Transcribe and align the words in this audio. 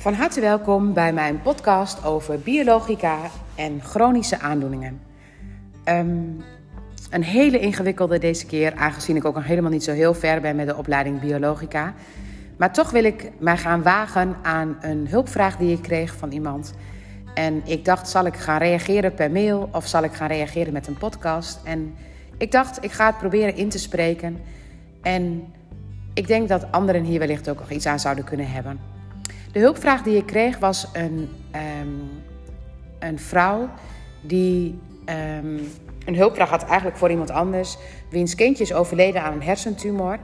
Van 0.00 0.14
harte 0.14 0.40
welkom 0.40 0.92
bij 0.92 1.12
mijn 1.12 1.42
podcast 1.42 2.04
over 2.04 2.40
biologica 2.40 3.18
en 3.54 3.80
chronische 3.82 4.38
aandoeningen. 4.38 5.00
Ehm, 5.84 6.08
een 7.10 7.22
hele 7.22 7.58
ingewikkelde 7.58 8.18
deze 8.18 8.46
keer, 8.46 8.74
aangezien 8.74 9.16
ik 9.16 9.24
ook 9.24 9.34
nog 9.34 9.44
helemaal 9.44 9.70
niet 9.70 9.84
zo 9.84 9.92
heel 9.92 10.14
ver 10.14 10.40
ben 10.40 10.56
met 10.56 10.66
de 10.66 10.76
opleiding 10.76 11.20
biologica. 11.20 11.94
Maar 12.56 12.72
toch 12.72 12.90
wil 12.90 13.04
ik 13.04 13.30
mij 13.38 13.56
gaan 13.56 13.82
wagen 13.82 14.36
aan 14.42 14.76
een 14.80 15.08
hulpvraag 15.08 15.56
die 15.56 15.72
ik 15.72 15.82
kreeg 15.82 16.14
van 16.14 16.32
iemand. 16.32 16.74
En 17.34 17.62
ik 17.64 17.84
dacht, 17.84 18.08
zal 18.08 18.26
ik 18.26 18.36
gaan 18.36 18.58
reageren 18.58 19.14
per 19.14 19.30
mail 19.30 19.68
of 19.72 19.86
zal 19.86 20.02
ik 20.02 20.12
gaan 20.12 20.28
reageren 20.28 20.72
met 20.72 20.86
een 20.86 20.98
podcast? 20.98 21.60
En 21.64 21.94
ik 22.36 22.52
dacht, 22.52 22.84
ik 22.84 22.92
ga 22.92 23.06
het 23.06 23.18
proberen 23.18 23.56
in 23.56 23.68
te 23.68 23.78
spreken. 23.78 24.38
En 25.02 25.52
ik 26.14 26.26
denk 26.26 26.48
dat 26.48 26.72
anderen 26.72 27.04
hier 27.04 27.18
wellicht 27.18 27.48
ook 27.48 27.58
nog 27.58 27.70
iets 27.70 27.86
aan 27.86 28.00
zouden 28.00 28.24
kunnen 28.24 28.50
hebben. 28.50 28.97
De 29.58 29.64
hulpvraag 29.64 30.02
die 30.02 30.16
ik 30.16 30.26
kreeg 30.26 30.58
was 30.58 30.88
een, 30.92 31.28
ehm, 31.50 31.88
een 32.98 33.18
vrouw 33.18 33.68
die 34.20 34.78
ehm, 35.04 35.58
een 36.04 36.16
hulpvraag 36.16 36.50
had 36.50 36.64
eigenlijk 36.64 36.96
voor 36.96 37.10
iemand 37.10 37.30
anders, 37.30 37.78
wiens 38.10 38.34
kindje 38.34 38.64
is 38.64 38.72
overleden 38.72 39.22
aan 39.22 39.32
een 39.32 39.42
hersentumor. 39.42 40.18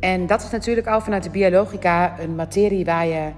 En 0.00 0.26
dat 0.26 0.42
is 0.42 0.50
natuurlijk 0.50 0.86
al 0.86 1.00
vanuit 1.00 1.22
de 1.22 1.30
biologica 1.30 2.20
een 2.20 2.34
materie 2.34 2.84
waar 2.84 3.06
je 3.06 3.30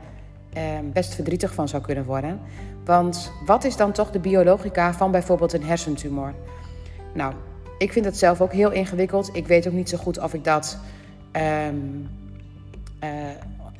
ehm, 0.52 0.84
best 0.92 1.14
verdrietig 1.14 1.54
van 1.54 1.68
zou 1.68 1.82
kunnen 1.82 2.04
worden. 2.04 2.40
Want 2.84 3.32
wat 3.46 3.64
is 3.64 3.76
dan 3.76 3.92
toch 3.92 4.10
de 4.10 4.20
biologica 4.20 4.94
van 4.94 5.10
bijvoorbeeld 5.10 5.52
een 5.52 5.64
hersentumor? 5.64 6.34
Nou, 7.14 7.34
ik 7.78 7.92
vind 7.92 8.04
het 8.04 8.18
zelf 8.18 8.40
ook 8.40 8.52
heel 8.52 8.70
ingewikkeld. 8.70 9.30
Ik 9.32 9.46
weet 9.46 9.66
ook 9.66 9.72
niet 9.72 9.88
zo 9.88 9.98
goed 9.98 10.18
of 10.18 10.34
ik 10.34 10.44
dat. 10.44 10.78
Uh, 11.36 13.08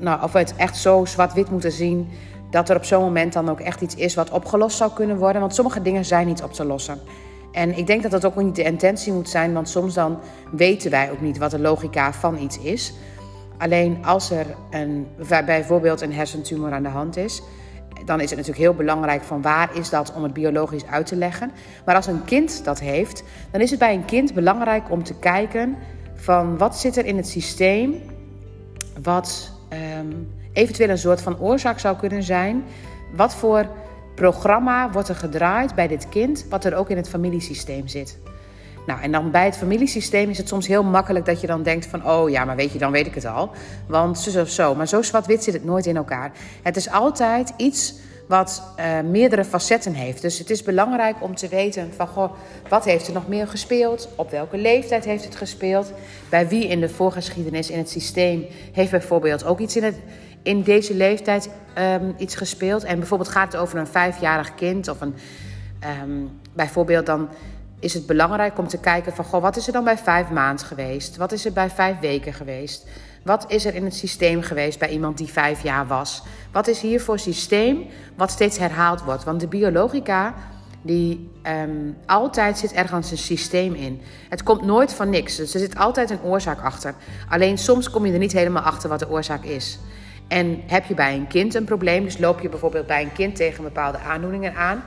nou, 0.02 0.22
of 0.22 0.32
we 0.32 0.38
het 0.38 0.54
echt 0.56 0.76
zo 0.76 1.04
zwart-wit 1.04 1.50
moeten 1.50 1.72
zien. 1.72 2.08
Dat 2.50 2.68
er 2.68 2.76
op 2.76 2.84
zo'n 2.84 3.02
moment 3.02 3.32
dan 3.32 3.50
ook 3.50 3.60
echt 3.60 3.80
iets 3.80 3.94
is 3.94 4.14
wat 4.14 4.30
opgelost 4.30 4.76
zou 4.76 4.92
kunnen 4.92 5.16
worden. 5.16 5.40
Want 5.40 5.54
sommige 5.54 5.82
dingen 5.82 6.04
zijn 6.04 6.26
niet 6.26 6.42
op 6.42 6.52
te 6.52 6.64
lossen. 6.64 6.98
En 7.52 7.76
ik 7.76 7.86
denk 7.86 8.02
dat 8.02 8.10
dat 8.10 8.24
ook 8.24 8.36
niet 8.36 8.56
de 8.56 8.62
intentie 8.62 9.12
moet 9.12 9.28
zijn, 9.28 9.52
want 9.52 9.68
soms 9.68 9.94
dan 9.94 10.18
weten 10.52 10.90
wij 10.90 11.10
ook 11.10 11.20
niet 11.20 11.38
wat 11.38 11.50
de 11.50 11.58
logica 11.58 12.12
van 12.12 12.38
iets 12.38 12.58
is. 12.58 12.92
Alleen 13.58 14.04
als 14.04 14.30
er 14.30 14.46
een, 14.70 15.06
bijvoorbeeld 15.46 16.00
een 16.00 16.12
hersentumor 16.12 16.72
aan 16.72 16.82
de 16.82 16.88
hand 16.88 17.16
is, 17.16 17.42
dan 18.04 18.20
is 18.20 18.30
het 18.30 18.38
natuurlijk 18.38 18.64
heel 18.64 18.74
belangrijk 18.74 19.22
van 19.22 19.42
waar 19.42 19.76
is 19.76 19.90
dat 19.90 20.12
om 20.14 20.22
het 20.22 20.32
biologisch 20.32 20.86
uit 20.86 21.06
te 21.06 21.16
leggen. 21.16 21.50
Maar 21.84 21.94
als 21.94 22.06
een 22.06 22.24
kind 22.24 22.64
dat 22.64 22.80
heeft, 22.80 23.22
dan 23.50 23.60
is 23.60 23.70
het 23.70 23.78
bij 23.78 23.94
een 23.94 24.04
kind 24.04 24.34
belangrijk 24.34 24.90
om 24.90 25.02
te 25.02 25.14
kijken 25.14 25.76
van 26.14 26.58
wat 26.58 26.78
zit 26.78 26.96
er 26.96 27.06
in 27.06 27.16
het 27.16 27.28
systeem 27.28 28.02
wat 29.02 29.51
um, 29.72 30.28
eventueel 30.52 30.88
een 30.88 30.98
soort 30.98 31.22
van 31.22 31.40
oorzaak 31.40 31.78
zou 31.78 31.96
kunnen 31.96 32.22
zijn. 32.22 32.64
Wat 33.16 33.34
voor 33.34 33.66
programma 34.14 34.90
wordt 34.90 35.08
er 35.08 35.14
gedraaid 35.14 35.74
bij 35.74 35.88
dit 35.88 36.08
kind, 36.08 36.46
wat 36.48 36.64
er 36.64 36.74
ook 36.74 36.90
in 36.90 36.96
het 36.96 37.08
familiesysteem 37.08 37.88
zit. 37.88 38.18
Nou, 38.86 39.00
en 39.00 39.12
dan 39.12 39.30
bij 39.30 39.44
het 39.44 39.56
familiesysteem 39.56 40.30
is 40.30 40.38
het 40.38 40.48
soms 40.48 40.66
heel 40.66 40.82
makkelijk 40.82 41.26
dat 41.26 41.40
je 41.40 41.46
dan 41.46 41.62
denkt 41.62 41.86
van... 41.86 42.06
oh 42.06 42.30
ja, 42.30 42.44
maar 42.44 42.56
weet 42.56 42.72
je, 42.72 42.78
dan 42.78 42.92
weet 42.92 43.06
ik 43.06 43.14
het 43.14 43.26
al. 43.26 43.50
Want 43.86 44.18
zo 44.18 44.40
of 44.40 44.48
zo. 44.48 44.74
Maar 44.74 44.88
zo 44.88 45.02
zwart-wit 45.02 45.44
zit 45.44 45.54
het 45.54 45.64
nooit 45.64 45.86
in 45.86 45.96
elkaar. 45.96 46.32
Het 46.62 46.76
is 46.76 46.90
altijd 46.90 47.52
iets 47.56 47.94
wat 48.32 48.62
uh, 48.78 49.00
meerdere 49.00 49.44
facetten 49.44 49.94
heeft. 49.94 50.22
Dus 50.22 50.38
het 50.38 50.50
is 50.50 50.62
belangrijk 50.62 51.16
om 51.20 51.34
te 51.34 51.48
weten 51.48 51.92
van... 51.96 52.06
goh, 52.06 52.32
wat 52.68 52.84
heeft 52.84 53.06
er 53.06 53.12
nog 53.12 53.28
meer 53.28 53.46
gespeeld? 53.46 54.08
Op 54.16 54.30
welke 54.30 54.56
leeftijd 54.56 55.04
heeft 55.04 55.24
het 55.24 55.36
gespeeld? 55.36 55.92
Bij 56.28 56.48
wie 56.48 56.66
in 56.66 56.80
de 56.80 56.88
voorgeschiedenis, 56.88 57.70
in 57.70 57.78
het 57.78 57.90
systeem... 57.90 58.46
heeft 58.72 58.90
bijvoorbeeld 58.90 59.44
ook 59.44 59.58
iets 59.58 59.76
in 59.76 59.82
het 59.84 59.96
in 60.42 60.62
deze 60.62 60.94
leeftijd 60.94 61.50
um, 61.78 62.14
iets 62.18 62.34
gespeeld. 62.34 62.84
En 62.84 62.98
bijvoorbeeld 62.98 63.30
gaat 63.30 63.52
het 63.52 63.60
over 63.60 63.78
een 63.78 63.86
vijfjarig 63.86 64.54
kind 64.54 64.88
of 64.88 65.00
een. 65.00 65.14
Um, 66.02 66.30
bijvoorbeeld 66.52 67.06
dan 67.06 67.28
is 67.82 67.94
het 67.94 68.06
belangrijk 68.06 68.58
om 68.58 68.68
te 68.68 68.78
kijken 68.78 69.12
van 69.12 69.24
goh, 69.24 69.42
wat 69.42 69.56
is 69.56 69.66
er 69.66 69.72
dan 69.72 69.84
bij 69.84 69.98
vijf 69.98 70.30
maanden 70.30 70.66
geweest? 70.66 71.16
Wat 71.16 71.32
is 71.32 71.44
er 71.44 71.52
bij 71.52 71.70
vijf 71.70 71.98
weken 71.98 72.32
geweest? 72.32 72.86
Wat 73.24 73.44
is 73.48 73.64
er 73.64 73.74
in 73.74 73.84
het 73.84 73.94
systeem 73.94 74.42
geweest 74.42 74.78
bij 74.78 74.88
iemand 74.88 75.18
die 75.18 75.26
vijf 75.26 75.62
jaar 75.62 75.86
was? 75.86 76.22
Wat 76.52 76.66
is 76.66 76.80
hier 76.80 77.00
voor 77.00 77.18
systeem 77.18 77.86
wat 78.16 78.30
steeds 78.30 78.58
herhaald 78.58 79.02
wordt? 79.02 79.24
Want 79.24 79.40
de 79.40 79.46
biologica, 79.46 80.34
die 80.82 81.30
um, 81.42 81.96
altijd 82.06 82.58
zit 82.58 82.72
ergens 82.72 83.10
een 83.10 83.18
systeem 83.18 83.74
in. 83.74 84.00
Het 84.28 84.42
komt 84.42 84.62
nooit 84.62 84.94
van 84.94 85.10
niks. 85.10 85.36
Dus 85.36 85.54
er 85.54 85.60
zit 85.60 85.76
altijd 85.76 86.10
een 86.10 86.22
oorzaak 86.22 86.60
achter. 86.60 86.94
Alleen 87.28 87.58
soms 87.58 87.90
kom 87.90 88.06
je 88.06 88.12
er 88.12 88.18
niet 88.18 88.32
helemaal 88.32 88.62
achter 88.62 88.88
wat 88.88 88.98
de 88.98 89.10
oorzaak 89.10 89.44
is. 89.44 89.78
En 90.28 90.62
heb 90.66 90.84
je 90.84 90.94
bij 90.94 91.14
een 91.14 91.26
kind 91.26 91.54
een 91.54 91.64
probleem, 91.64 92.04
dus 92.04 92.18
loop 92.18 92.40
je 92.40 92.48
bijvoorbeeld 92.48 92.86
bij 92.86 93.02
een 93.02 93.12
kind 93.12 93.36
tegen 93.36 93.64
bepaalde 93.64 93.98
aandoeningen 93.98 94.54
aan, 94.54 94.82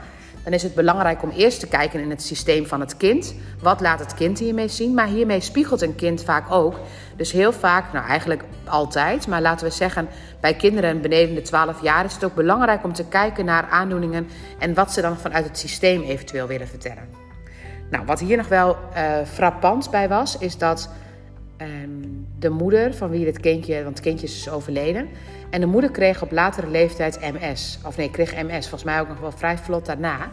dan 0.46 0.54
is 0.54 0.62
het 0.62 0.74
belangrijk 0.74 1.22
om 1.22 1.30
eerst 1.30 1.60
te 1.60 1.66
kijken 1.66 2.00
in 2.00 2.10
het 2.10 2.22
systeem 2.22 2.66
van 2.66 2.80
het 2.80 2.96
kind. 2.96 3.34
Wat 3.62 3.80
laat 3.80 3.98
het 3.98 4.14
kind 4.14 4.38
hiermee 4.38 4.68
zien? 4.68 4.94
Maar 4.94 5.06
hiermee 5.06 5.40
spiegelt 5.40 5.82
een 5.82 5.94
kind 5.94 6.24
vaak 6.24 6.50
ook. 6.50 6.78
Dus 7.16 7.32
heel 7.32 7.52
vaak, 7.52 7.92
nou 7.92 8.06
eigenlijk 8.06 8.42
altijd, 8.64 9.26
maar 9.26 9.40
laten 9.40 9.66
we 9.66 9.72
zeggen 9.72 10.08
bij 10.40 10.54
kinderen 10.54 11.00
beneden 11.00 11.34
de 11.34 11.42
12 11.42 11.82
jaar 11.82 12.04
is 12.04 12.14
het 12.14 12.24
ook 12.24 12.34
belangrijk 12.34 12.84
om 12.84 12.92
te 12.92 13.04
kijken 13.04 13.44
naar 13.44 13.68
aandoeningen 13.70 14.28
en 14.58 14.74
wat 14.74 14.92
ze 14.92 15.00
dan 15.00 15.16
vanuit 15.16 15.44
het 15.44 15.58
systeem 15.58 16.02
eventueel 16.02 16.46
willen 16.46 16.68
vertellen. 16.68 17.08
Nou, 17.90 18.04
wat 18.04 18.20
hier 18.20 18.36
nog 18.36 18.48
wel 18.48 18.76
uh, 18.96 19.16
frappant 19.32 19.90
bij 19.90 20.08
was, 20.08 20.38
is 20.38 20.58
dat 20.58 20.90
um, 21.58 22.15
de 22.46 22.52
moeder 22.52 22.94
van 22.94 23.10
wie 23.10 23.26
het 23.26 23.40
kindje, 23.40 23.82
want 23.82 23.96
het 23.96 24.06
kindje 24.06 24.26
is 24.26 24.34
dus 24.34 24.52
overleden. 24.52 25.08
En 25.50 25.60
de 25.60 25.66
moeder 25.66 25.90
kreeg 25.90 26.22
op 26.22 26.32
latere 26.32 26.66
leeftijd 26.66 27.20
MS. 27.20 27.78
Of 27.86 27.96
nee, 27.96 28.10
kreeg 28.10 28.34
MS, 28.34 28.68
volgens 28.68 28.84
mij 28.84 29.00
ook 29.00 29.08
nog 29.08 29.20
wel 29.20 29.32
vrij 29.32 29.58
vlot 29.58 29.86
daarna. 29.86 30.30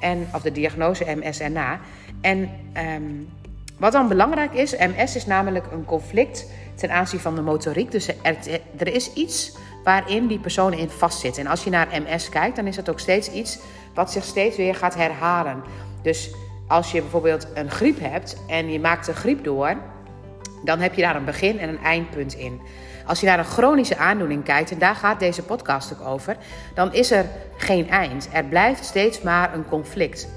En, 0.00 0.28
of 0.34 0.42
de 0.42 0.52
diagnose 0.52 1.04
MS 1.20 1.40
erna. 1.40 1.80
En 2.20 2.50
um, 2.96 3.28
wat 3.78 3.92
dan 3.92 4.08
belangrijk 4.08 4.52
is, 4.52 4.76
MS 4.76 5.16
is 5.16 5.26
namelijk 5.26 5.64
een 5.72 5.84
conflict 5.84 6.46
ten 6.74 6.90
aanzien 6.90 7.20
van 7.20 7.34
de 7.34 7.42
motoriek. 7.42 7.90
Dus 7.90 8.08
er, 8.22 8.36
er 8.76 8.94
is 8.94 9.12
iets 9.12 9.56
waarin 9.84 10.26
die 10.26 10.38
persoon 10.38 10.72
in 10.72 10.90
vastzit. 10.90 11.38
En 11.38 11.46
als 11.46 11.64
je 11.64 11.70
naar 11.70 11.88
MS 12.06 12.28
kijkt, 12.28 12.56
dan 12.56 12.66
is 12.66 12.76
dat 12.76 12.88
ook 12.88 13.00
steeds 13.00 13.30
iets 13.30 13.58
wat 13.94 14.12
zich 14.12 14.24
steeds 14.24 14.56
weer 14.56 14.74
gaat 14.74 14.94
herhalen. 14.94 15.62
Dus 16.02 16.30
als 16.66 16.92
je 16.92 17.00
bijvoorbeeld 17.00 17.46
een 17.54 17.70
griep 17.70 18.00
hebt 18.00 18.36
en 18.48 18.70
je 18.70 18.80
maakt 18.80 19.06
de 19.06 19.14
griep 19.14 19.44
door 19.44 19.76
dan 20.64 20.80
heb 20.80 20.94
je 20.94 21.02
daar 21.02 21.16
een 21.16 21.24
begin 21.24 21.58
en 21.58 21.68
een 21.68 21.82
eindpunt 21.82 22.34
in. 22.34 22.60
Als 23.06 23.20
je 23.20 23.26
naar 23.26 23.38
een 23.38 23.44
chronische 23.44 23.96
aandoening 23.96 24.44
kijkt, 24.44 24.70
en 24.70 24.78
daar 24.78 24.94
gaat 24.94 25.20
deze 25.20 25.42
podcast 25.42 25.92
ook 25.92 26.08
over, 26.08 26.36
dan 26.74 26.94
is 26.94 27.10
er 27.10 27.26
geen 27.56 27.90
eind. 27.90 28.28
Er 28.32 28.44
blijft 28.44 28.84
steeds 28.84 29.22
maar 29.22 29.54
een 29.54 29.68
conflict. 29.68 30.28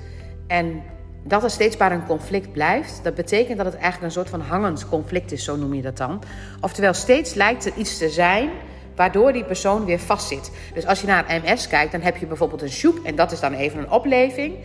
En 0.47 0.83
dat 1.23 1.43
er 1.43 1.49
steeds 1.49 1.77
maar 1.77 1.91
een 1.91 2.05
conflict 2.05 2.51
blijft, 2.51 2.99
dat 3.03 3.15
betekent 3.15 3.57
dat 3.57 3.65
het 3.65 3.75
eigenlijk 3.75 4.03
een 4.03 4.11
soort 4.11 4.29
van 4.29 4.41
hangend 4.41 4.89
conflict 4.89 5.31
is, 5.31 5.43
zo 5.43 5.55
noem 5.55 5.73
je 5.73 5.81
dat 5.81 5.97
dan. 5.97 6.21
Oftewel, 6.61 6.93
steeds 6.93 7.33
lijkt 7.33 7.65
er 7.65 7.73
iets 7.75 7.97
te 7.97 8.09
zijn 8.09 8.49
waardoor 8.95 9.33
die 9.33 9.43
persoon 9.43 9.85
weer 9.85 9.99
vastzit. 9.99 10.51
Dus 10.73 10.85
als 10.85 11.01
je 11.01 11.07
naar 11.07 11.41
MS 11.43 11.67
kijkt, 11.67 11.91
dan 11.91 12.01
heb 12.01 12.17
je 12.17 12.25
bijvoorbeeld 12.25 12.61
een 12.61 12.69
soep 12.69 12.99
en 13.03 13.15
dat 13.15 13.31
is 13.31 13.39
dan 13.39 13.53
even 13.53 13.79
een 13.79 13.91
opleving. 13.91 14.55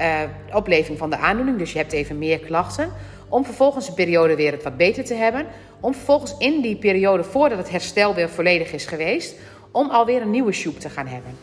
Uh, 0.00 0.20
opleving 0.52 0.98
van 0.98 1.10
de 1.10 1.16
aandoening, 1.16 1.58
dus 1.58 1.72
je 1.72 1.78
hebt 1.78 1.92
even 1.92 2.18
meer 2.18 2.38
klachten. 2.38 2.90
Om 3.28 3.44
vervolgens 3.44 3.88
een 3.88 3.94
periode 3.94 4.36
weer 4.36 4.52
het 4.52 4.62
wat 4.62 4.76
beter 4.76 5.04
te 5.04 5.14
hebben. 5.14 5.46
Om 5.80 5.94
vervolgens 5.94 6.34
in 6.38 6.60
die 6.60 6.76
periode, 6.76 7.24
voordat 7.24 7.58
het 7.58 7.70
herstel 7.70 8.14
weer 8.14 8.28
volledig 8.28 8.72
is 8.72 8.86
geweest, 8.86 9.34
om 9.70 9.90
alweer 9.90 10.22
een 10.22 10.30
nieuwe 10.30 10.52
soep 10.52 10.80
te 10.80 10.90
gaan 10.90 11.06
hebben. 11.06 11.36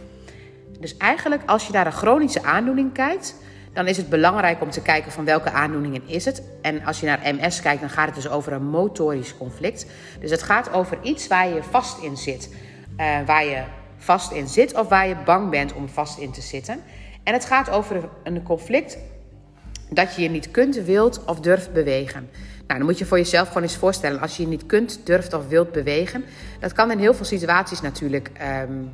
Dus 0.80 0.98
eigenlijk, 0.98 1.42
als 1.46 1.68
je 1.68 1.74
naar 1.74 1.86
een 1.86 1.92
chronische 1.92 2.44
aandoening 2.44 2.94
kijkt, 2.94 3.36
dan 3.74 3.88
is 3.88 3.98
het 3.98 4.10
belangrijk 4.10 4.62
om 4.62 4.70
te 4.70 4.82
kijken 4.82 5.12
van 5.12 5.26
welke 5.26 5.52
aandoeningen 5.52 6.02
is 6.06 6.26
het. 6.26 6.44
En 6.62 6.86
als 6.86 7.00
je 7.00 7.06
naar 7.06 7.36
MS 7.36 7.62
kijkt, 7.62 7.82
dan 7.82 7.90
gaat 7.90 8.06
het 8.06 8.16
dus 8.16 8.30
over 8.30 8.54
een 8.54 8.70
motorisch 8.70 9.38
conflict. 9.38 9.86
Dus 10.20 10.32
het 10.32 10.44
gaat 10.44 10.74
over 10.74 10.98
iets 11.02 11.28
waar 11.28 11.48
je 11.48 11.64
vast 11.64 12.04
in 12.04 12.18
zit. 12.18 12.50
Uh, 12.98 13.18
waar 13.26 13.46
je 13.46 13.64
vast 13.98 14.32
in 14.32 14.48
zit 14.48 14.80
of 14.80 14.88
waar 14.88 15.08
je 15.08 15.16
bang 15.26 15.50
bent 15.50 15.74
om 15.74 15.90
vast 15.90 16.18
in 16.18 16.32
te 16.32 16.42
zitten. 16.42 16.84
En 17.24 17.34
het 17.34 17.46
gaat 17.46 17.70
over 17.70 18.10
een 18.24 18.44
conflict 18.44 18.98
dat 19.94 20.16
je 20.16 20.22
je 20.22 20.30
niet 20.30 20.52
kunt, 20.52 20.76
wilt 20.76 21.26
of 21.26 21.40
durft 21.40 21.74
bewegen. 21.74 22.30
Nou, 22.68 22.80
dan 22.80 22.88
moet 22.88 22.98
je 22.98 23.06
voor 23.06 23.18
jezelf 23.18 23.48
gewoon 23.48 23.64
eens 23.64 23.76
voorstellen, 23.76 24.20
als 24.20 24.38
je 24.38 24.44
je 24.44 24.50
niet 24.50 24.66
kunt, 24.66 25.00
durft 25.04 25.34
of 25.34 25.48
wilt 25.48 25.72
bewegen, 25.72 26.24
dat 26.60 26.74
kan 26.74 26.92
in 26.92 26.98
heel 26.98 27.14
veel 27.14 27.26
situaties 27.26 27.82
natuurlijk 27.82 28.32
um, 28.70 28.92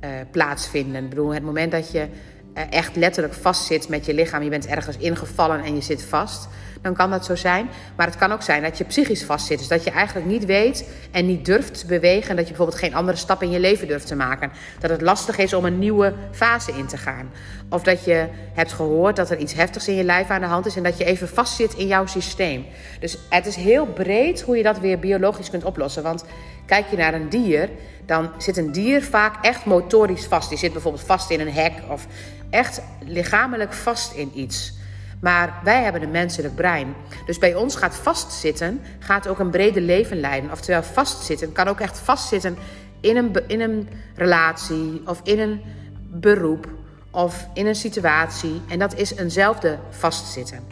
uh, 0.00 0.10
plaatsvinden. 0.30 1.04
Ik 1.04 1.08
bedoel, 1.08 1.34
het 1.34 1.42
moment 1.42 1.72
dat 1.72 1.90
je 1.90 2.06
uh, 2.54 2.62
echt 2.70 2.96
letterlijk 2.96 3.34
vastzit 3.34 3.88
met 3.88 4.06
je 4.06 4.14
lichaam, 4.14 4.42
je 4.42 4.50
bent 4.50 4.66
ergens 4.66 4.96
ingevallen 4.96 5.64
en 5.64 5.74
je 5.74 5.80
zit 5.80 6.02
vast, 6.02 6.48
dan 6.82 6.94
kan 6.94 7.10
dat 7.10 7.24
zo 7.24 7.36
zijn. 7.36 7.68
Maar 7.96 8.06
het 8.06 8.16
kan 8.16 8.32
ook 8.32 8.42
zijn 8.42 8.62
dat 8.62 8.78
je 8.78 8.84
psychisch 8.84 9.24
vastzit. 9.24 9.58
Dus 9.58 9.68
dat 9.68 9.84
je 9.84 9.90
eigenlijk 9.90 10.26
niet 10.26 10.44
weet 10.44 10.88
en 11.10 11.26
niet 11.26 11.44
durft 11.44 11.78
te 11.78 11.86
bewegen. 11.86 12.30
En 12.30 12.36
dat 12.36 12.44
je 12.44 12.50
bijvoorbeeld 12.50 12.78
geen 12.78 12.94
andere 12.94 13.16
stap 13.16 13.42
in 13.42 13.50
je 13.50 13.60
leven 13.60 13.88
durft 13.88 14.06
te 14.06 14.16
maken. 14.16 14.52
Dat 14.80 14.90
het 14.90 15.00
lastig 15.00 15.38
is 15.38 15.54
om 15.54 15.64
een 15.64 15.78
nieuwe 15.78 16.14
fase 16.30 16.72
in 16.72 16.86
te 16.86 16.96
gaan. 16.96 17.30
Of 17.70 17.82
dat 17.82 18.04
je 18.04 18.26
hebt 18.54 18.72
gehoord 18.72 19.16
dat 19.16 19.30
er 19.30 19.38
iets 19.38 19.52
heftigs 19.52 19.88
in 19.88 19.94
je 19.94 20.04
lijf 20.04 20.30
aan 20.30 20.40
de 20.40 20.46
hand 20.46 20.66
is. 20.66 20.76
En 20.76 20.82
dat 20.82 20.98
je 20.98 21.04
even 21.04 21.28
vastzit 21.28 21.74
in 21.74 21.86
jouw 21.86 22.06
systeem. 22.06 22.66
Dus 23.00 23.18
het 23.28 23.46
is 23.46 23.56
heel 23.56 23.86
breed 23.86 24.40
hoe 24.40 24.56
je 24.56 24.62
dat 24.62 24.78
weer 24.78 24.98
biologisch 24.98 25.50
kunt 25.50 25.64
oplossen. 25.64 26.02
Want 26.02 26.24
kijk 26.66 26.90
je 26.90 26.96
naar 26.96 27.14
een 27.14 27.28
dier, 27.28 27.68
dan 28.06 28.30
zit 28.38 28.56
een 28.56 28.72
dier 28.72 29.02
vaak 29.02 29.44
echt 29.44 29.64
motorisch 29.64 30.24
vast. 30.24 30.48
Die 30.48 30.58
zit 30.58 30.72
bijvoorbeeld 30.72 31.04
vast 31.04 31.30
in 31.30 31.40
een 31.40 31.52
hek 31.52 31.72
of 31.90 32.06
echt 32.50 32.82
lichamelijk 33.04 33.72
vast 33.72 34.12
in 34.12 34.30
iets. 34.34 34.76
Maar 35.20 35.60
wij 35.64 35.82
hebben 35.82 36.02
een 36.02 36.10
menselijk 36.10 36.54
brein. 36.54 36.94
Dus 37.26 37.38
bij 37.38 37.54
ons 37.54 37.76
gaat 37.76 37.96
vastzitten, 37.96 38.80
gaat 38.98 39.28
ook 39.28 39.38
een 39.38 39.50
brede 39.50 39.80
leven 39.80 40.20
leiden. 40.20 40.50
Oftewel 40.50 40.82
vastzitten 40.82 41.52
kan 41.52 41.68
ook 41.68 41.80
echt 41.80 41.98
vastzitten 41.98 42.56
in 43.00 43.16
een, 43.16 43.32
in 43.46 43.60
een 43.60 43.88
relatie 44.14 45.02
of 45.04 45.20
in 45.22 45.38
een 45.38 45.62
beroep 46.10 46.68
of 47.10 47.48
in 47.54 47.66
een 47.66 47.74
situatie. 47.74 48.60
En 48.68 48.78
dat 48.78 48.94
is 48.94 49.14
eenzelfde 49.14 49.78
vastzitten. 49.90 50.66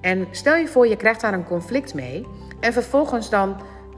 En 0.00 0.26
stel 0.30 0.56
je 0.56 0.68
voor, 0.68 0.86
je 0.86 0.96
krijgt 0.96 1.20
daar 1.20 1.34
een 1.34 1.44
conflict 1.44 1.94
mee. 1.94 2.26
En 2.60 2.72
vervolgens 2.72 3.30
dan 3.30 3.56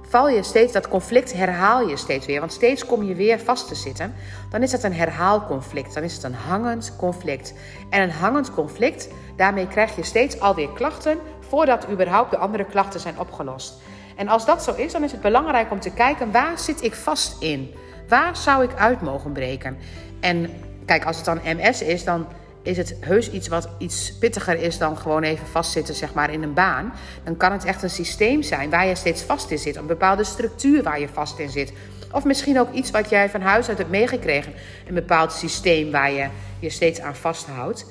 val 0.08 0.28
je 0.28 0.42
steeds, 0.42 0.72
dat 0.72 0.88
conflict 0.88 1.32
herhaal 1.32 1.88
je 1.88 1.96
steeds 1.96 2.26
weer. 2.26 2.40
Want 2.40 2.52
steeds 2.52 2.86
kom 2.86 3.02
je 3.02 3.14
weer 3.14 3.40
vast 3.40 3.68
te 3.68 3.74
zitten. 3.74 4.14
Dan 4.50 4.62
is 4.62 4.70
dat 4.70 4.82
een 4.82 4.94
herhaalconflict. 4.94 5.94
Dan 5.94 6.02
is 6.02 6.14
het 6.14 6.22
een 6.22 6.34
hangend 6.34 6.96
conflict. 6.96 7.54
En 7.90 8.02
een 8.02 8.10
hangend 8.10 8.50
conflict, 8.50 9.08
daarmee 9.42 9.68
krijg 9.68 9.96
je 9.96 10.04
steeds 10.04 10.40
alweer 10.40 10.72
klachten 10.72 11.18
voordat 11.48 11.88
überhaupt 11.90 12.30
de 12.30 12.36
andere 12.36 12.64
klachten 12.64 13.00
zijn 13.00 13.18
opgelost. 13.18 13.74
En 14.16 14.28
als 14.28 14.46
dat 14.46 14.62
zo 14.62 14.74
is, 14.74 14.92
dan 14.92 15.04
is 15.04 15.12
het 15.12 15.20
belangrijk 15.20 15.70
om 15.70 15.80
te 15.80 15.90
kijken 15.90 16.32
waar 16.32 16.58
zit 16.58 16.82
ik 16.82 16.94
vast 16.94 17.42
in? 17.42 17.74
Waar 18.08 18.36
zou 18.36 18.64
ik 18.64 18.74
uit 18.76 19.00
mogen 19.00 19.32
breken? 19.32 19.76
En 20.20 20.50
kijk, 20.86 21.04
als 21.04 21.16
het 21.16 21.24
dan 21.24 21.40
MS 21.44 21.82
is, 21.82 22.04
dan 22.04 22.26
is 22.62 22.76
het 22.76 22.96
heus 23.00 23.30
iets 23.30 23.48
wat 23.48 23.68
iets 23.78 24.18
pittiger 24.18 24.58
is 24.58 24.78
dan 24.78 24.96
gewoon 24.96 25.22
even 25.22 25.46
vastzitten 25.46 25.94
zeg 25.94 26.14
maar, 26.14 26.32
in 26.32 26.42
een 26.42 26.54
baan. 26.54 26.92
Dan 27.24 27.36
kan 27.36 27.52
het 27.52 27.64
echt 27.64 27.82
een 27.82 27.90
systeem 27.90 28.42
zijn 28.42 28.70
waar 28.70 28.86
je 28.86 28.94
steeds 28.94 29.22
vast 29.22 29.50
in 29.50 29.58
zit. 29.58 29.76
Een 29.76 29.86
bepaalde 29.86 30.24
structuur 30.24 30.82
waar 30.82 31.00
je 31.00 31.08
vast 31.08 31.38
in 31.38 31.50
zit. 31.50 31.72
Of 32.12 32.24
misschien 32.24 32.60
ook 32.60 32.72
iets 32.72 32.90
wat 32.90 33.10
jij 33.10 33.30
van 33.30 33.40
huis 33.40 33.68
uit 33.68 33.78
hebt 33.78 33.90
meegekregen. 33.90 34.52
Een 34.88 34.94
bepaald 34.94 35.32
systeem 35.32 35.90
waar 35.90 36.12
je 36.12 36.28
je 36.58 36.70
steeds 36.70 37.00
aan 37.00 37.16
vasthoudt. 37.16 37.86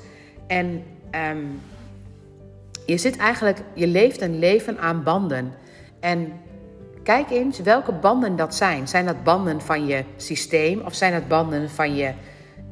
En 0.46 0.84
ehm, 1.12 1.44
je 2.86 2.98
zit 2.98 3.16
eigenlijk, 3.16 3.58
je 3.74 3.86
leeft 3.86 4.20
een 4.20 4.38
leven 4.38 4.78
aan 4.78 5.02
banden. 5.02 5.52
En 6.00 6.32
kijk 7.02 7.30
eens 7.30 7.60
welke 7.60 7.92
banden 7.92 8.36
dat 8.36 8.54
zijn. 8.54 8.88
Zijn 8.88 9.06
dat 9.06 9.24
banden 9.24 9.60
van 9.60 9.86
je 9.86 10.04
systeem 10.16 10.80
of 10.80 10.94
zijn 10.94 11.12
dat 11.12 11.28
banden 11.28 11.70
van 11.70 11.94
je 11.94 12.12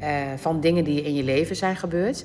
uh, 0.00 0.06
van 0.36 0.60
dingen 0.60 0.84
die 0.84 1.02
in 1.02 1.14
je 1.14 1.22
leven 1.22 1.56
zijn 1.56 1.76
gebeurd. 1.76 2.24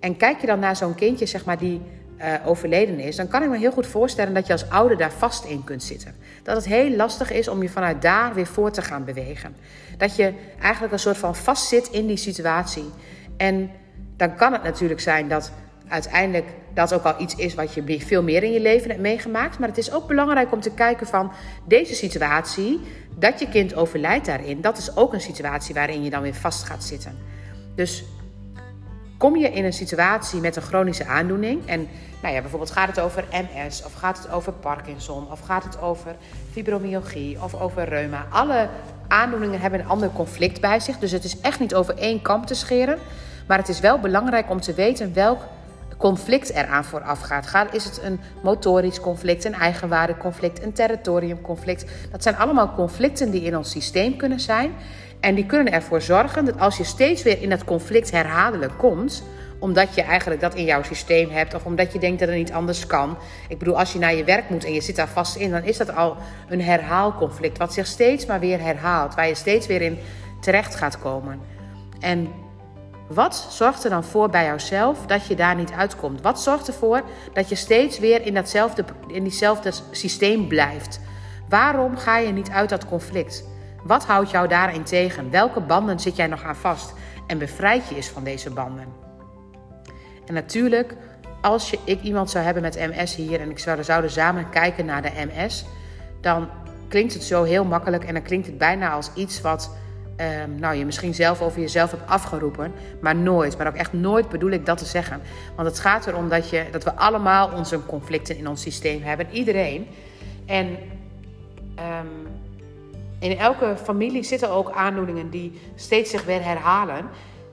En 0.00 0.16
kijk 0.16 0.40
je 0.40 0.46
dan 0.46 0.58
naar 0.58 0.76
zo'n 0.76 0.94
kindje 0.94 1.26
zeg 1.26 1.44
maar, 1.44 1.58
die 1.58 1.80
uh, 2.18 2.34
overleden 2.44 2.98
is, 2.98 3.16
dan 3.16 3.28
kan 3.28 3.42
ik 3.42 3.48
me 3.48 3.58
heel 3.58 3.72
goed 3.72 3.86
voorstellen 3.86 4.34
dat 4.34 4.46
je 4.46 4.52
als 4.52 4.70
ouder 4.70 4.96
daar 4.96 5.12
vast 5.12 5.44
in 5.44 5.64
kunt 5.64 5.82
zitten. 5.82 6.14
Dat 6.42 6.56
het 6.56 6.64
heel 6.64 6.90
lastig 6.90 7.32
is 7.32 7.48
om 7.48 7.62
je 7.62 7.68
vanuit 7.68 8.02
daar 8.02 8.34
weer 8.34 8.46
voor 8.46 8.70
te 8.70 8.82
gaan 8.82 9.04
bewegen. 9.04 9.56
Dat 9.96 10.16
je 10.16 10.32
eigenlijk 10.60 10.92
een 10.92 10.98
soort 10.98 11.16
van 11.16 11.36
vastzit 11.36 11.88
in 11.88 12.06
die 12.06 12.16
situatie. 12.16 12.90
En 13.36 13.70
dan 14.16 14.36
kan 14.36 14.52
het 14.52 14.62
natuurlijk 14.62 15.00
zijn 15.00 15.28
dat 15.28 15.52
uiteindelijk 15.88 16.46
dat 16.74 16.94
ook 16.94 17.02
al 17.02 17.20
iets 17.20 17.34
is 17.34 17.54
wat 17.54 17.74
je 17.74 18.00
veel 18.00 18.22
meer 18.22 18.42
in 18.42 18.52
je 18.52 18.60
leven 18.60 18.88
hebt 18.88 19.02
meegemaakt. 19.02 19.58
Maar 19.58 19.68
het 19.68 19.78
is 19.78 19.92
ook 19.92 20.06
belangrijk 20.08 20.52
om 20.52 20.60
te 20.60 20.70
kijken 20.70 21.06
van 21.06 21.32
deze 21.64 21.94
situatie, 21.94 22.80
dat 23.18 23.40
je 23.40 23.48
kind 23.48 23.74
overlijdt 23.74 24.26
daarin, 24.26 24.60
dat 24.60 24.78
is 24.78 24.96
ook 24.96 25.12
een 25.12 25.20
situatie 25.20 25.74
waarin 25.74 26.02
je 26.02 26.10
dan 26.10 26.22
weer 26.22 26.34
vast 26.34 26.64
gaat 26.64 26.84
zitten. 26.84 27.18
Dus 27.74 28.04
kom 29.16 29.36
je 29.36 29.50
in 29.50 29.64
een 29.64 29.72
situatie 29.72 30.40
met 30.40 30.56
een 30.56 30.62
chronische 30.62 31.06
aandoening 31.06 31.66
en 31.66 31.88
nou 32.22 32.34
ja, 32.34 32.40
bijvoorbeeld 32.40 32.70
gaat 32.70 32.88
het 32.88 33.00
over 33.00 33.24
MS 33.30 33.84
of 33.84 33.92
gaat 33.92 34.18
het 34.18 34.30
over 34.30 34.52
Parkinson 34.52 35.30
of 35.30 35.40
gaat 35.40 35.64
het 35.64 35.80
over 35.80 36.16
fibromyalgie 36.52 37.42
of 37.42 37.54
over 37.54 37.88
reuma. 37.88 38.26
Alle 38.30 38.68
aandoeningen 39.08 39.60
hebben 39.60 39.80
een 39.80 39.86
ander 39.86 40.10
conflict 40.10 40.60
bij 40.60 40.80
zich, 40.80 40.98
dus 40.98 41.10
het 41.10 41.24
is 41.24 41.40
echt 41.40 41.60
niet 41.60 41.74
over 41.74 41.98
één 41.98 42.22
kamp 42.22 42.46
te 42.46 42.54
scheren. 42.54 42.98
Maar 43.46 43.58
het 43.58 43.68
is 43.68 43.80
wel 43.80 43.98
belangrijk 43.98 44.50
om 44.50 44.60
te 44.60 44.74
weten 44.74 45.14
welk 45.14 45.40
conflict 45.96 46.50
eraan 46.50 46.84
vooraf 46.84 47.20
gaat. 47.20 47.74
Is 47.74 47.84
het 47.84 48.00
een 48.02 48.20
motorisch 48.42 49.00
conflict, 49.00 49.44
een 49.44 49.54
eigenwaardeconflict, 49.54 50.62
een 50.62 50.72
territoriumconflict? 50.72 51.84
Dat 52.10 52.22
zijn 52.22 52.36
allemaal 52.36 52.74
conflicten 52.74 53.30
die 53.30 53.42
in 53.42 53.56
ons 53.56 53.70
systeem 53.70 54.16
kunnen 54.16 54.40
zijn. 54.40 54.72
En 55.20 55.34
die 55.34 55.46
kunnen 55.46 55.72
ervoor 55.72 56.02
zorgen 56.02 56.44
dat 56.44 56.60
als 56.60 56.76
je 56.76 56.84
steeds 56.84 57.22
weer 57.22 57.42
in 57.42 57.48
dat 57.48 57.64
conflict 57.64 58.10
herhaaldelijk 58.10 58.78
komt, 58.78 59.22
omdat 59.58 59.94
je 59.94 60.02
eigenlijk 60.02 60.40
dat 60.40 60.54
in 60.54 60.64
jouw 60.64 60.82
systeem 60.82 61.30
hebt 61.30 61.54
of 61.54 61.64
omdat 61.64 61.92
je 61.92 61.98
denkt 61.98 62.18
dat 62.18 62.28
het 62.28 62.38
niet 62.38 62.52
anders 62.52 62.86
kan. 62.86 63.18
Ik 63.48 63.58
bedoel, 63.58 63.78
als 63.78 63.92
je 63.92 63.98
naar 63.98 64.14
je 64.14 64.24
werk 64.24 64.50
moet 64.50 64.64
en 64.64 64.72
je 64.72 64.80
zit 64.80 64.96
daar 64.96 65.08
vast 65.08 65.36
in, 65.36 65.50
dan 65.50 65.62
is 65.62 65.76
dat 65.76 65.94
al 65.94 66.16
een 66.48 66.62
herhaalconflict 66.62 67.58
wat 67.58 67.72
zich 67.72 67.86
steeds 67.86 68.26
maar 68.26 68.40
weer 68.40 68.60
herhaalt, 68.60 69.14
waar 69.14 69.28
je 69.28 69.34
steeds 69.34 69.66
weer 69.66 69.82
in 69.82 69.98
terecht 70.40 70.74
gaat 70.74 70.98
komen. 70.98 71.40
En 72.00 72.28
wat 73.08 73.46
zorgt 73.50 73.84
er 73.84 73.90
dan 73.90 74.04
voor 74.04 74.30
bij 74.30 74.44
jouzelf 74.44 75.06
dat 75.06 75.26
je 75.26 75.34
daar 75.34 75.54
niet 75.54 75.72
uitkomt? 75.72 76.20
Wat 76.20 76.40
zorgt 76.40 76.66
ervoor 76.66 77.02
dat 77.32 77.48
je 77.48 77.54
steeds 77.54 77.98
weer 77.98 78.26
in, 78.26 78.34
datzelfde, 78.34 78.84
in 79.06 79.22
diezelfde 79.22 79.70
systeem 79.90 80.48
blijft? 80.48 81.00
Waarom 81.48 81.96
ga 81.96 82.18
je 82.18 82.32
niet 82.32 82.50
uit 82.50 82.68
dat 82.68 82.86
conflict? 82.86 83.44
Wat 83.84 84.04
houdt 84.04 84.30
jou 84.30 84.48
daarin 84.48 84.82
tegen? 84.82 85.30
Welke 85.30 85.60
banden 85.60 86.00
zit 86.00 86.16
jij 86.16 86.26
nog 86.26 86.42
aan 86.42 86.56
vast? 86.56 86.92
En 87.26 87.38
bevrijd 87.38 87.88
je 87.88 87.94
eens 87.94 88.08
van 88.08 88.24
deze 88.24 88.50
banden. 88.50 88.86
En 90.26 90.34
natuurlijk, 90.34 90.96
als 91.42 91.70
je, 91.70 91.78
ik 91.84 92.02
iemand 92.02 92.30
zou 92.30 92.44
hebben 92.44 92.62
met 92.62 92.90
MS 92.90 93.14
hier 93.14 93.40
en 93.40 93.50
ik 93.50 93.58
zou, 93.58 93.84
zouden 93.84 94.10
samen 94.10 94.50
kijken 94.50 94.84
naar 94.84 95.02
de 95.02 95.12
MS, 95.32 95.64
dan 96.20 96.48
klinkt 96.88 97.14
het 97.14 97.24
zo 97.24 97.42
heel 97.42 97.64
makkelijk 97.64 98.04
en 98.04 98.14
dan 98.14 98.22
klinkt 98.22 98.46
het 98.46 98.58
bijna 98.58 98.90
als 98.90 99.10
iets 99.14 99.40
wat 99.40 99.70
um, 100.20 100.58
nou, 100.58 100.74
je 100.76 100.84
misschien 100.84 101.14
zelf 101.14 101.42
over 101.42 101.60
jezelf 101.60 101.90
hebt 101.90 102.08
afgeroepen. 102.10 102.72
Maar 103.00 103.16
nooit, 103.16 103.58
maar 103.58 103.66
ook 103.66 103.74
echt 103.74 103.92
nooit 103.92 104.28
bedoel 104.28 104.50
ik 104.50 104.66
dat 104.66 104.78
te 104.78 104.84
zeggen. 104.84 105.20
Want 105.56 105.68
het 105.68 105.78
gaat 105.78 106.06
erom 106.06 106.28
dat, 106.28 106.50
je, 106.50 106.64
dat 106.70 106.84
we 106.84 106.94
allemaal 106.94 107.50
onze 107.56 107.86
conflicten 107.86 108.36
in 108.36 108.48
ons 108.48 108.62
systeem 108.62 109.02
hebben. 109.02 109.26
Iedereen. 109.30 109.86
En 110.46 110.66
um, 110.66 112.26
in 113.18 113.38
elke 113.38 113.74
familie 113.82 114.22
zitten 114.22 114.50
ook 114.50 114.70
aandoeningen 114.70 115.30
die 115.30 115.60
steeds 115.74 116.10
zich 116.10 116.24
weer 116.24 116.44
herhalen. 116.44 117.08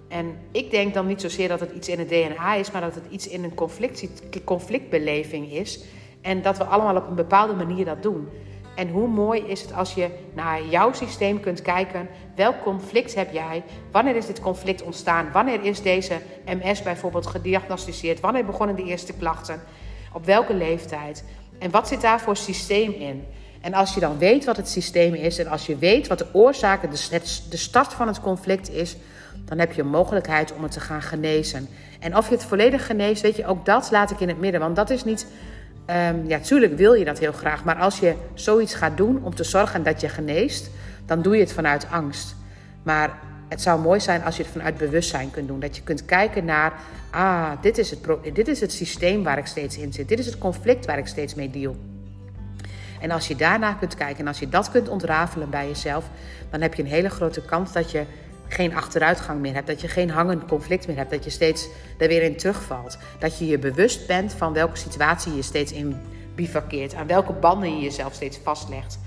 En 0.07 0.37
ik 0.51 0.71
denk 0.71 0.93
dan 0.93 1.07
niet 1.07 1.21
zozeer 1.21 1.47
dat 1.47 1.59
het 1.59 1.71
iets 1.71 1.89
in 1.89 1.99
het 1.99 2.09
DNA 2.09 2.55
is, 2.55 2.71
maar 2.71 2.81
dat 2.81 2.95
het 2.95 3.03
iets 3.09 3.27
in 3.27 3.43
een 3.43 3.53
conflict, 3.53 4.21
conflictbeleving 4.43 5.51
is. 5.51 5.83
En 6.21 6.41
dat 6.41 6.57
we 6.57 6.63
allemaal 6.63 6.95
op 6.95 7.07
een 7.07 7.15
bepaalde 7.15 7.53
manier 7.53 7.85
dat 7.85 8.03
doen. 8.03 8.27
En 8.75 8.89
hoe 8.89 9.07
mooi 9.07 9.41
is 9.41 9.61
het 9.61 9.73
als 9.73 9.93
je 9.93 10.09
naar 10.33 10.65
jouw 10.65 10.93
systeem 10.93 11.39
kunt 11.39 11.61
kijken. 11.61 12.07
Welk 12.35 12.63
conflict 12.63 13.15
heb 13.15 13.31
jij? 13.31 13.63
Wanneer 13.91 14.15
is 14.15 14.25
dit 14.25 14.39
conflict 14.39 14.83
ontstaan? 14.83 15.31
Wanneer 15.31 15.63
is 15.63 15.81
deze 15.81 16.21
MS 16.45 16.81
bijvoorbeeld 16.81 17.27
gediagnosticeerd? 17.27 18.19
Wanneer 18.19 18.45
begonnen 18.45 18.75
de 18.75 18.83
eerste 18.83 19.13
klachten? 19.13 19.61
Op 20.13 20.25
welke 20.25 20.53
leeftijd? 20.53 21.23
En 21.59 21.71
wat 21.71 21.87
zit 21.87 22.01
daar 22.01 22.19
voor 22.19 22.37
systeem 22.37 22.91
in? 22.91 23.25
En 23.61 23.73
als 23.73 23.93
je 23.93 23.99
dan 23.99 24.17
weet 24.17 24.45
wat 24.45 24.57
het 24.57 24.69
systeem 24.69 25.13
is 25.13 25.37
en 25.37 25.47
als 25.47 25.65
je 25.65 25.77
weet 25.77 26.07
wat 26.07 26.17
de 26.17 26.27
oorzaken, 26.33 26.89
de 27.49 27.57
start 27.57 27.93
van 27.93 28.07
het 28.07 28.21
conflict 28.21 28.69
is, 28.69 28.95
dan 29.45 29.59
heb 29.59 29.73
je 29.73 29.81
een 29.81 29.87
mogelijkheid 29.87 30.53
om 30.53 30.63
het 30.63 30.71
te 30.71 30.79
gaan 30.79 31.01
genezen. 31.01 31.67
En 31.99 32.17
of 32.17 32.29
je 32.29 32.35
het 32.35 32.43
volledig 32.43 32.85
geneest, 32.85 33.21
weet 33.21 33.35
je, 33.35 33.45
ook 33.45 33.65
dat 33.65 33.91
laat 33.91 34.11
ik 34.11 34.19
in 34.19 34.27
het 34.27 34.39
midden. 34.39 34.61
Want 34.61 34.75
dat 34.75 34.89
is 34.89 35.03
niet 35.03 35.27
Um, 35.89 36.27
ja, 36.27 36.39
tuurlijk 36.39 36.77
wil 36.77 36.93
je 36.93 37.05
dat 37.05 37.19
heel 37.19 37.31
graag. 37.31 37.63
Maar 37.63 37.75
als 37.75 37.99
je 37.99 38.15
zoiets 38.33 38.73
gaat 38.73 38.97
doen 38.97 39.23
om 39.23 39.35
te 39.35 39.43
zorgen 39.43 39.83
dat 39.83 40.01
je 40.01 40.09
geneest, 40.09 40.69
dan 41.05 41.21
doe 41.21 41.35
je 41.35 41.41
het 41.41 41.53
vanuit 41.53 41.87
angst. 41.89 42.35
Maar 42.83 43.19
het 43.47 43.61
zou 43.61 43.81
mooi 43.81 43.99
zijn 43.99 44.23
als 44.23 44.37
je 44.37 44.43
het 44.43 44.51
vanuit 44.51 44.77
bewustzijn 44.77 45.31
kunt 45.31 45.47
doen. 45.47 45.59
Dat 45.59 45.75
je 45.75 45.83
kunt 45.83 46.05
kijken 46.05 46.45
naar, 46.45 46.73
ah, 47.11 47.51
dit 47.61 47.77
is 47.77 47.89
het, 47.89 47.99
dit 48.33 48.47
is 48.47 48.59
het 48.59 48.71
systeem 48.71 49.23
waar 49.23 49.37
ik 49.37 49.45
steeds 49.45 49.77
in 49.77 49.93
zit. 49.93 50.07
Dit 50.07 50.19
is 50.19 50.25
het 50.25 50.37
conflict 50.37 50.85
waar 50.85 50.97
ik 50.97 51.07
steeds 51.07 51.35
mee 51.35 51.49
deal. 51.49 51.75
En 53.01 53.11
als 53.11 53.27
je 53.27 53.35
daarna 53.35 53.73
kunt 53.73 53.95
kijken 53.95 54.19
en 54.19 54.27
als 54.27 54.39
je 54.39 54.49
dat 54.49 54.71
kunt 54.71 54.89
ontrafelen 54.89 55.49
bij 55.49 55.67
jezelf, 55.67 56.09
dan 56.49 56.61
heb 56.61 56.73
je 56.73 56.83
een 56.83 56.89
hele 56.89 57.09
grote 57.09 57.41
kans 57.41 57.71
dat 57.71 57.91
je 57.91 58.03
geen 58.47 58.75
achteruitgang 58.75 59.39
meer 59.39 59.53
hebt. 59.53 59.67
Dat 59.67 59.81
je 59.81 59.87
geen 59.87 60.09
hangend 60.09 60.45
conflict 60.45 60.87
meer 60.87 60.97
hebt. 60.97 61.11
Dat 61.11 61.23
je 61.23 61.29
steeds 61.29 61.67
er 61.97 62.07
weer 62.07 62.23
in 62.23 62.37
terugvalt. 62.37 62.97
Dat 63.19 63.39
je 63.39 63.47
je 63.47 63.59
bewust 63.59 64.07
bent 64.07 64.33
van 64.33 64.53
welke 64.53 64.77
situatie 64.77 65.35
je 65.35 65.41
steeds 65.41 65.71
in 65.71 66.01
bivakkeert. 66.35 66.95
Aan 66.95 67.07
welke 67.07 67.33
banden 67.33 67.75
je 67.75 67.83
jezelf 67.83 68.13
steeds 68.13 68.39
vastlegt. 68.43 68.99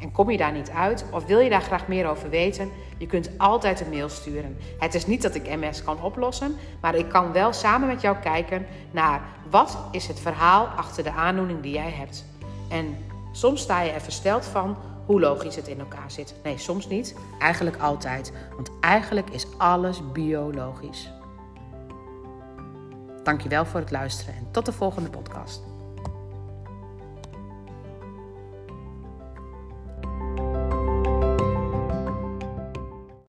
En 0.00 0.12
kom 0.12 0.30
je 0.30 0.36
daar 0.36 0.52
niet 0.52 0.70
uit 0.70 1.04
of 1.10 1.24
wil 1.24 1.38
je 1.38 1.50
daar 1.50 1.62
graag 1.62 1.88
meer 1.88 2.08
over 2.08 2.30
weten? 2.30 2.70
Je 2.98 3.06
kunt 3.06 3.30
altijd 3.36 3.80
een 3.80 3.90
mail 3.90 4.08
sturen. 4.08 4.56
Het 4.78 4.94
is 4.94 5.06
niet 5.06 5.22
dat 5.22 5.34
ik 5.34 5.56
MS 5.56 5.84
kan 5.84 6.02
oplossen, 6.02 6.56
maar 6.80 6.94
ik 6.94 7.08
kan 7.08 7.32
wel 7.32 7.52
samen 7.52 7.88
met 7.88 8.00
jou 8.00 8.16
kijken 8.16 8.66
naar 8.90 9.22
wat 9.50 9.78
is 9.90 10.06
het 10.06 10.20
verhaal 10.20 10.66
achter 10.66 11.04
de 11.04 11.10
aandoening 11.10 11.60
die 11.62 11.72
jij 11.72 11.90
hebt. 11.90 12.24
En 12.68 12.96
soms 13.36 13.60
sta 13.60 13.80
je 13.80 13.90
er 13.90 14.00
versteld 14.00 14.44
van 14.44 14.76
hoe 15.06 15.20
logisch 15.20 15.56
het 15.56 15.68
in 15.68 15.78
elkaar 15.78 16.10
zit. 16.10 16.34
Nee, 16.42 16.58
soms 16.58 16.88
niet. 16.88 17.14
Eigenlijk 17.38 17.76
altijd. 17.76 18.32
Want 18.54 18.70
eigenlijk 18.80 19.30
is 19.30 19.46
alles 19.58 20.12
biologisch. 20.12 21.10
Dankjewel 23.22 23.64
voor 23.64 23.80
het 23.80 23.90
luisteren 23.90 24.34
en 24.34 24.48
tot 24.50 24.66
de 24.66 24.72
volgende 24.72 25.10
podcast. 25.10 25.62